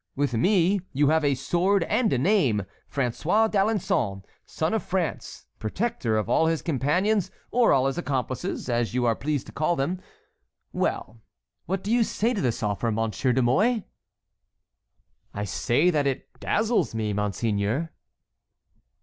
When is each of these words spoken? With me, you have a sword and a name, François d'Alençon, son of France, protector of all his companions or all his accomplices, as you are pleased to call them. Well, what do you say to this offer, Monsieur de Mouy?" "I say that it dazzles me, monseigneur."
With 0.15 0.33
me, 0.33 0.79
you 0.93 1.09
have 1.09 1.23
a 1.23 1.35
sword 1.35 1.83
and 1.83 2.11
a 2.11 2.17
name, 2.17 2.63
François 2.91 3.47
d'Alençon, 3.47 4.23
son 4.47 4.73
of 4.73 4.81
France, 4.81 5.45
protector 5.59 6.17
of 6.17 6.27
all 6.27 6.47
his 6.47 6.63
companions 6.63 7.29
or 7.51 7.71
all 7.71 7.85
his 7.85 7.99
accomplices, 7.99 8.67
as 8.67 8.95
you 8.95 9.05
are 9.05 9.15
pleased 9.15 9.45
to 9.45 9.51
call 9.51 9.75
them. 9.75 10.01
Well, 10.73 11.21
what 11.67 11.83
do 11.83 11.91
you 11.91 12.03
say 12.03 12.33
to 12.33 12.41
this 12.41 12.63
offer, 12.63 12.91
Monsieur 12.91 13.31
de 13.31 13.43
Mouy?" 13.43 13.83
"I 15.35 15.43
say 15.43 15.91
that 15.91 16.07
it 16.07 16.25
dazzles 16.39 16.95
me, 16.95 17.13
monseigneur." 17.13 17.91